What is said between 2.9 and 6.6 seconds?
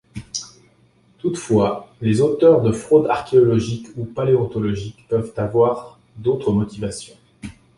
archéologiques ou paléontologiques peuvent avoir d'autres